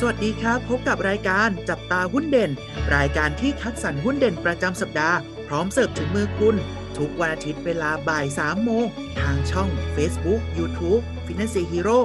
[0.00, 2.50] สวัสดีครับ พบกับรายการจับตาหุ้นเด่น
[2.96, 6.56] รายการที่คัดสรรหุ้นเด่นประจำสัปดาห์ พร้อมเสิร์ฟถึงมือคุณ
[6.98, 8.86] ทุกวันอาทิตย์เวลาบ่าย3โมง
[9.20, 12.00] ทางช่อง Facebook YouTube Finance Hero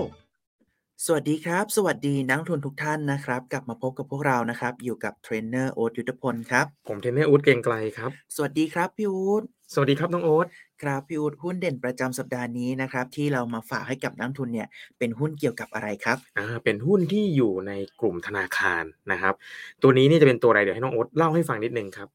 [1.05, 9.43] สวัสดีครับ สวัสดีนักลงทุนทุกท่านนะครับ กลับมาพบกับพวกเรานะครับ อยู่กับเทรนเนอร์โอ๊ตยุทธพลครับ ผมเทรนเนอร์อู๊ดเกรียงไกลครับ สวัสดีครับพี่อู๊ด
[9.73, 10.48] สวัสดีครับน้องโอ๊ต
[10.84, 14.67] ครับพี่อู๊ดหุ้นเด่นประจำสัปดาห์นี้นะครับที่เรามาฝากให้กับนักลงทุนเนี่ย
[14.99, 19.34] เป็นหุ้นเกี่ยวกับอะไรครับอ่าเป็นหุ้นที่อยู่ในกลุ่มธนาคารนะครับ
[19.81, 22.07] ตัวนี้นี่จะเป็นตัวอะไรเดี๋ยวให้น้องโอ๊ตเล่าให้ฟังนิดนึงครับ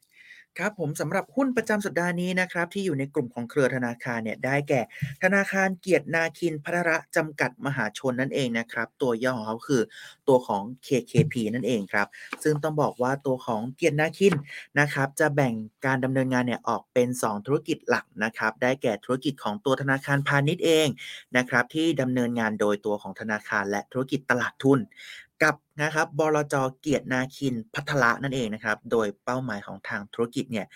[0.59, 4.81] ครับผมสำหรับหุ้นประจำสัปดาห์นี้นะครับที่อยู่ในกลุ่มของเครือธนาคารเนี่ยได้แก่
[5.23, 9.83] ธนาคารเกียรตินาคินพัทระจำกัดมหาชนนั่นเองนะครับตัวย่อของเขาคือ
[10.29, 12.07] ตัวของ KKP นั่นเองครับ
[12.43, 14.35] ซึ่งต้องบอกว่าตัวของเกียรตินาคิน
[14.81, 15.55] นะครับจะแบ่ง
[15.87, 20.89] การดำเนินงานเนี่ยออกเป็น 2 ธุรกิจหลักนะครับได้แก่ธุรกิจของตัวธนาคารพาณิชย์เอง
[21.37, 24.81] นะครับที่ดำเนินงานโดยตัวของธนาคารและธุรกิจตลาดทุน
[25.45, 30.67] กับ นะครับบลจเกียรตินาคินพัทละนั่นเองนะครับ โดยเป้าหมายของทางธุรกิจเนี่ย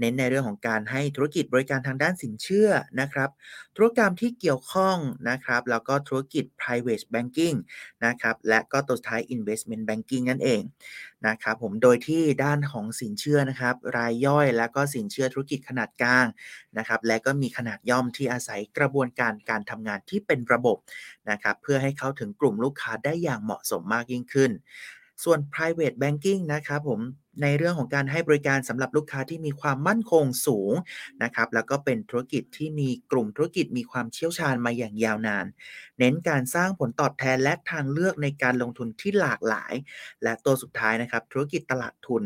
[0.00, 2.68] เน้นในเรื่องของการให้ธุรกิจบริการทางด้านสินเชื่อ
[3.00, 3.30] นะครับ
[3.76, 4.96] ธุรกรรมที่เกี่ยวข้อง
[5.30, 7.56] นะครับ แล้วก็ธุรกิจ private banking
[8.04, 10.60] นะครับ และก็ตัวท้าย investment banking นั่นเอง
[11.26, 16.26] นะครับผมโดยที่ด้านของสินเชื่อนะครับ รายย่อยและก็สินเชื่อธุรกิจขนาดกลาง
[16.78, 20.76] นะครับ และก็มีขนาดย่อมที่อาศัยกระบวนการการทำงานที่เป็นระบบ
[21.30, 24.47] นะครับ เพื่อให้เข้าถึงกลุ่มลูกค้าได้อย่างเหมาะสมมากยิ่งขึ้น
[25.24, 27.00] ส่วน private banking นะครับผม
[27.42, 30.72] ในเรื่องของการให้บริการสำหรับลูกค้าที่มีความมั่นคงสูง
[31.22, 35.46] นะครับแล้วก็เป็นธุรกิจที่มีกลุ่มธุรกิจมีความเชี่ยวชาญมาอย่างยาวนาน
[35.98, 39.72] เน้นการสร้างผลตอบแทนและทางเลือกในการลงทุนที่หลากหลาย
[40.22, 42.22] และตัวสุดท้ายนะครับธุรกิจตลาดทุน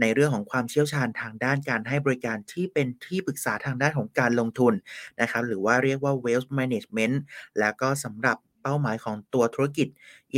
[0.00, 4.74] ในเรื่องของความเชี่ยวชาญทางด้านการให้บริการที่เป็นที่ปรึกษาทางด้านของการลงทุน
[5.20, 7.14] นะครับหรือว่าเรียกว่า wealth management
[7.60, 9.88] แล้วก็สำหรับ เป้าหมายของตัวธุรกิจ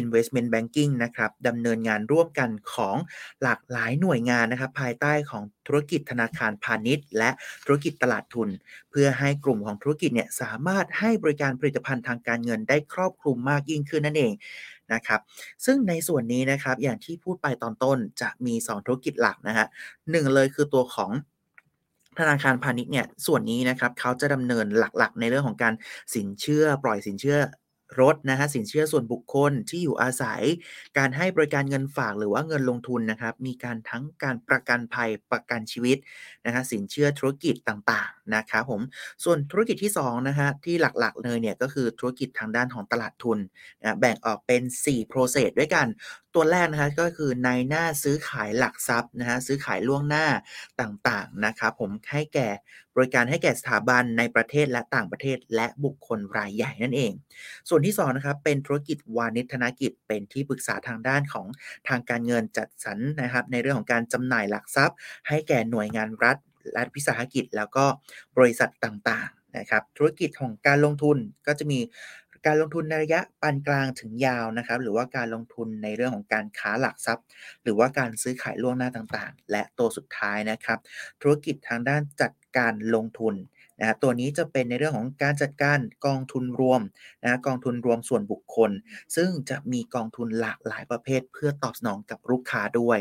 [0.00, 2.96] investment banking นะครับดำเนินงานร่วมกันของ
[3.42, 7.30] หลากหลายหน่วยงานนะครับ ภายใต้ของธุรกิจธนาคารพาณิชย์ และ
[7.66, 8.48] ธุรกิจตลาดทุน
[8.90, 14.32] เพื่อให้กลุ่มของธุรกิจเนี่ยสามารถให้บริการผลิตภัณฑ์ทางการเงินได้ครอบคลุมมากยิ่งขึ้นนั่นเอง
[14.92, 15.20] นะครับ
[15.64, 19.66] ซึ่งในส่วนนี้นะครับอย่างที่พูดไปตอนต้นจะมี 2 ธุรกิจหลักนะฮะ
[20.10, 21.12] หนึ่งเลยคือตัวของ
[22.18, 25.74] ธนาคารพาณิชย์เนี่ยส่วนนี้นะครับเขาจะดำเนินหลักๆ ในเรื่องของการ
[26.14, 27.38] สินเชื่อปล่อยสินเชื่อ
[28.00, 30.42] รถนะฮะสินเชื่อส่วนบุคคลที่อยู่อาศัย
[30.98, 35.96] การให้บริการเงินฝากหรือว่าเงินลงทุนนะครับมีการทั้งการประกันภัยประกันชีวิต
[36.46, 38.80] นะฮะสินเชื่อธุรกิจต่างๆนะครับผม
[39.24, 43.38] ส่วนธุรกิจที่2นะฮะที่หลักๆเลยเนี่ยก็คือธุรกิจทางด้านของตลาดทุน
[43.82, 45.86] นะแบ่งออกเป็น 4 process ด้วยกัน
[46.34, 50.26] ตัวแรกนะฮะก็คือในหน้าซื้อขายหลักทรัพย์นะฮะซื้อขายล่วงหน้า
[50.80, 52.48] ต่างๆนะครับผมให้แก่
[52.96, 57.12] บริการให้แก่สถาบันในประเทศและต่างประเทศ และบุคคลรายใหญ่นั่นเอง
[57.68, 61.46] ส่วนที่2นะครับเป็นธุรกิจวานิชธนกิจ เป็นที่ปรึกษาทางด้านของ
[61.88, 64.96] ทางการเงินจัดสรรนะครับในเรื่องของการจำหน่ายหลักทรัพย์
[65.28, 66.36] ให้แก่หน่วยงานรัฐ
[66.76, 67.84] รัฐวิสาหกิจ แล้วก็
[68.38, 71.16] บริษัทต่างๆนะครับธุรกิจของการลงทุน
[71.46, 71.80] ก็จะมี
[72.46, 77.26] การลงทุนในระยะปานกลางถึงยาวนะครับ หรือว่าการลงทุนในเรื่องของการค้าหลักทรัพย์
[77.62, 80.78] หรือว่าการซื้อขายล่วงหน้าต่างๆ และตัวสุดท้ายนะครับ
[81.22, 83.34] ธุรกิจทางด้านจัดการลงทุน
[83.80, 86.80] นะตัวนี้จะเป็นในเรื่องของการจัดการกองทุนรวม
[87.24, 88.70] นะกองทุนรวมส่วนบุคคล
[89.16, 92.98] ซึ่งจะมีกองทุนหลากหลายประเภท เพื่อตอบสนองกับลูกค้าด้วย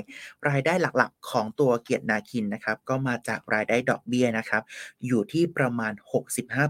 [0.50, 4.63] รายได้หลักๆ ของตัวเกียรตินาคินนะครับก็มาจากรายได้ดอกเบี้ยนะครับ
[5.06, 5.94] อยู่ที่ประมาณ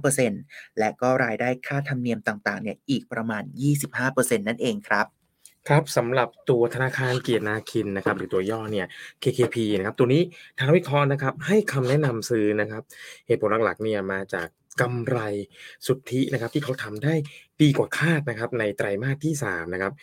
[0.01, 3.43] 65%และก็รายได้ค่าธรรมเนียมต่างๆเนี่ยอีกประมาณ
[3.93, 5.07] 25%นั่นเองครับ
[5.69, 8.87] ครับสำหรับตัวธนาคารเกียรตินาคินนะครับหรือตัวย่อเนี่ย
[9.23, 10.21] KKP นะครับตัวนี้
[10.59, 12.83] ทางวิเคราะห์นะครับให้คำแนะนำซื้อนะครับ
[13.27, 14.47] เหตุผลหลักๆเนี่ยมาจาก
[14.81, 15.19] กำไร
[15.87, 17.13] สุทธินะครับที่เขาทำได้
[17.61, 19.93] ดีกว่าคาดนะครับในไตรมาสที่3นะครับ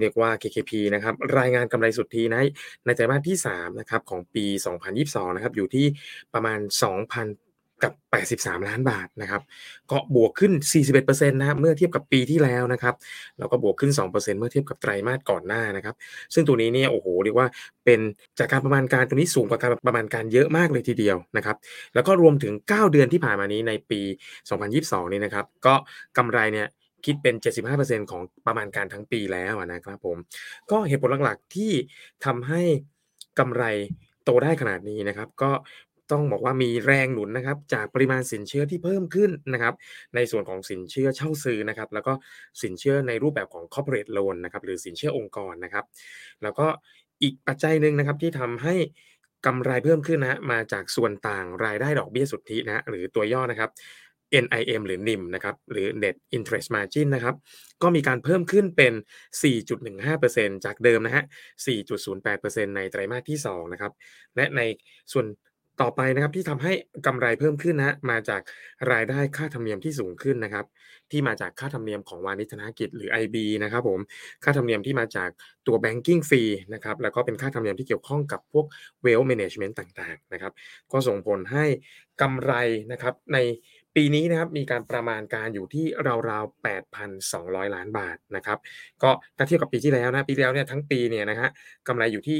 [0.00, 2.36] เรียกว่า KKP นะครับรายงานกำไรสุทธิใน
[2.84, 4.46] ในไตรมาสที่3นะครับของปี
[4.90, 5.86] 2022นะครับอยู่ที่
[6.34, 6.58] ประมาณ
[7.02, 7.47] 2,000
[7.82, 7.92] กับ
[8.38, 9.42] 83 ล้านบาทนะครับ
[9.90, 10.52] ก็บวกขึ้น
[10.92, 12.94] 41%นะครับเมื่อเทียบกับปีที่แล้วนะครับ
[13.38, 15.94] แล้วก็บวกขึ้น 2%เมื่อเทียบกับไตรมาสก่อนหน้านะครับ
[16.34, 17.48] ซึ่งตัวนี้เนี่ยโอ้โหเรียกว่า
[17.84, 18.00] เป็น
[18.38, 21.56] จากการประมาณการตัวนี้สูงกว่าการประมาณการเยอะมากเลยทีเดียวนะครับ
[21.94, 24.00] แล้วก็รวมถึง 9 เดือนที่ผ่านมานี้ในปี
[24.56, 25.74] 2022 นี่นะครับ ก็
[26.18, 26.68] กำไรเนี่ย
[27.04, 27.34] คิดเป็น
[27.72, 30.16] 75%ของประมาณการทั้งปีแล้วนะครับผม
[30.70, 31.72] ก็เหตุผลหลักๆที่
[32.24, 32.62] ทำให้
[33.38, 33.64] กำไร
[34.24, 35.50] โตได้ขนาดนี้นะครับ ก็
[36.12, 39.74] ต้องบอกว่ามีแรงหนุนนะครับจากปริมาณสินเชื่อที่เพิ่มขึ้นนะครับ
[40.14, 42.12] ในส่วนของสินเชื่อเช่าซื้อนะครับแล้วก็
[42.62, 45.84] สินเชื่อในรูปแบบของ corporate loan นะครับหรือสินเชื่อองค์กรนะครับ
[46.42, 46.66] แล้วก็
[47.22, 48.74] อีกปัจจัยหนึ่งนะครับที่ทำให้
[49.46, 53.70] กำไรเพิ่มขึ้นนะมาจากส่วนต่างรายได้ดอกเบี้ยสุทธินะหรือตัวย่อนะครับ
[54.44, 57.34] NIM หรือ NIM นะครับหรือ Net Interest Margin นะครับ
[57.82, 58.92] ก็มีการเพิ่มขึ้นเป็น
[59.98, 61.24] 4.15%จากเดิมนะฮะ
[62.00, 63.92] 4.08%ในไตรมาสที่2นะครับ
[64.36, 64.60] และใน
[65.12, 65.26] ส่วน
[65.82, 66.72] ต่อไปนะครับที่ทำให้
[67.06, 68.40] กำไรเพิ่มขึ้นนะมาจาก
[68.92, 70.64] รายได้ค่าธรรมเนียมที่สูงขึ้นนะครับ
[71.10, 74.00] ที่มาจากค่าธรรมเนียมของวานิชธนกิจหรือ IB นะครับผม
[74.44, 75.30] ค่าธรรมเนียมที่มาจาก
[75.66, 78.66] ตัว banking fee นะครับแล้วก็เป็นค่าธรรมเนียมที่เกี่ยวข้องกับพวก
[79.04, 80.52] wealth management ต่างๆนะครับ
[80.92, 81.64] ก็ส่งผลให้
[82.20, 82.52] กำไร
[82.92, 83.38] นะครับใน
[83.96, 85.86] ปีนี้นะครับมีการประมาณการอยู่ที่
[86.30, 88.58] ราวๆ 8,200 ล้านบาทนะครับ
[89.02, 91.48] ก็ถ้าเทียบกับปีที่แล้วนะปีแล้วเนี่ยทั้งปีเนี่ยนะฮะ
[91.88, 92.38] กำไรอยู่ที่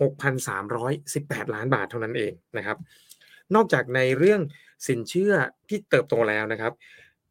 [0.00, 2.78] 6,318 ล้านบาทเท่านั้นเองนะครับ
[3.54, 4.40] นอกจากในเรื่อง
[4.88, 5.32] สินเชื่อ
[5.68, 6.72] ที่เติบโตแล้วนะครับ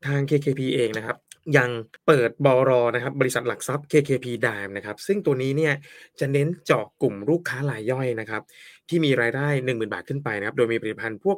[0.06, 1.18] ทาง KKP เองนะครับ
[1.58, 1.70] ยัง
[2.08, 5.74] เปิดบอรอนะครับบริษัทหลักทรัพย์ KKP Dime นะครับซึ่งตัวนี้เนี่ย
[6.20, 8.42] จะเน้นเจาะกลุ่มลูกค้ารายย่อยนะครับ
[8.90, 11.38] ที่มีรายได้ 10,000 บาทขึ้นไปนะครับ โดยมีผลิตภัณฑ์พวก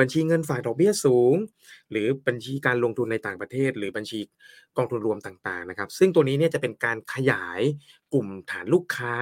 [0.00, 1.34] บัญชีเงินฝากดอกเบี้ยสูง
[1.90, 4.20] หรือบัญชีการลงทุนในต่างประเทศ หรือบัญชี
[4.76, 7.60] กองทุนรวมต่างๆนะครับ ซึ่งตัวนี้เนี่ยจะเป็นการขยาย
[8.12, 9.14] กลุ่มฐานลูกค้า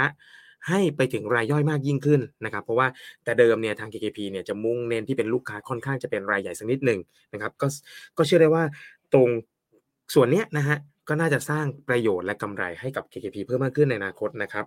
[0.68, 2.88] ให้ไปถึงรายย่อยมากยิ่งขึ้นนะครับ เพราะว่า
[3.24, 7.00] แต่เดิมเนี่ยทาง KKP เนี่ยจะมุ่งเน้นที่เป็นลูกค้าค่อนข้างจะเป็นรายใหญ่สักนิดหนึ่ง
[7.32, 7.66] นะครับ ก็
[8.18, 8.64] ก็เชื่อได้ว่า
[9.12, 9.28] ตรง
[10.14, 10.78] ส่วนเนี้ยนะฮะ
[11.08, 14.64] ก็น่าจะสร้างประโยชน์และกำไรให้กับ KKP เพิ่มมากขึ้นในอนาคตนะครับ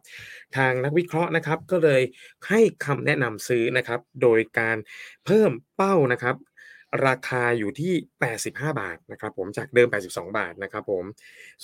[0.55, 2.01] ทางนักวิเคราะห์นะครับก็เลย
[2.49, 4.77] ให้คำแนะนำซื้อนะครับ โดยการ
[5.25, 6.35] เพิ่มเป้านะครับ
[7.07, 7.93] ราคาอยู่ที่
[8.35, 11.03] 85 บาทนะครับผมจากเดิม 82 บาทนะครับผม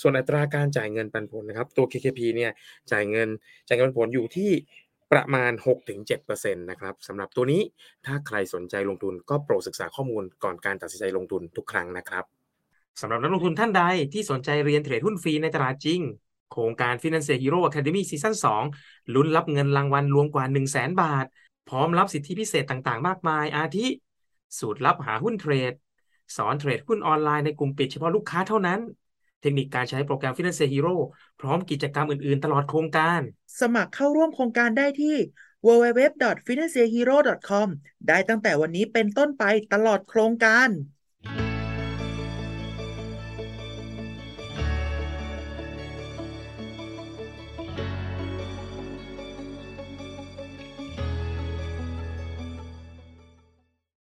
[0.00, 2.50] ส่วนอัตราการจ่ายเงินปันผลนะครับตัว KKP เนี่ย
[2.92, 3.28] จ่ายเงิน
[3.66, 4.50] จ่ายเงินปันผลอยู่ที่
[5.12, 5.52] ประมาณ
[6.06, 7.62] 6-7%นะครับสำหรับตัวนี้
[8.06, 12.24] ถ้าใครสนใจลงทุนก็โปรดศึกษาข้อมูลก่อนการตัดสินใจลงทุนทุกครั้งนะครับ
[13.00, 13.82] สำหรับนักลงทุนท่านใด
[14.12, 16.00] ที่สนใจเรียนเทรดหุ้นฟรีในตลาดจริง
[16.52, 18.34] โครงการ Financial Hero Academy ซีซั่น
[18.74, 21.26] 2ลุ้นรับเงินรางวัลรวมกว่า 1 0 0 0 0แบาท
[21.68, 23.86] พร้อมรับสิทธิพิเศษต่างๆ มากมาย อาทิ
[24.58, 25.72] สูตรลับหาหุ้นเทรด
[26.36, 28.80] สอนเทรดหุ้นออนไลน์ในกลุ่มปิดเฉพาะลูกค้าเท่านั้น
[29.40, 30.94] เทคนิคการใช้โปรแกรม Finance Hero
[31.40, 33.20] พร้อมกิจกรรมอื่น ๆ ตลอดโครงการ
[33.60, 35.16] สมัครเข้าร่วมโครงการได้ที่
[35.66, 37.68] www.financehero.com
[38.08, 40.68] ได้ตั้งแต่วันนี้เป็นต้นไปตลอดโครงการ